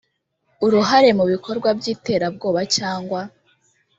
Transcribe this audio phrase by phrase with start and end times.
[0.65, 3.21] uruhare mu bikorwa by iterabwoba cyangwa.